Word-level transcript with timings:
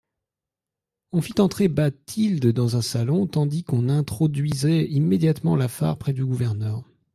On 1.11 1.21
fit 1.21 1.39
entrer 1.39 1.67
Bathilde 1.67 2.47
dans 2.47 2.75
un 2.75 2.81
salon, 2.81 3.27
tandis 3.27 3.63
qu'on 3.63 3.87
introduisait 3.87 4.87
immédiatement 4.89 5.55
Lafare 5.55 5.99
près 5.99 6.11
du 6.13 6.25
gouverneur. 6.25 6.83